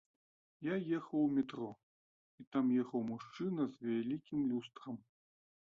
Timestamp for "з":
3.77-3.91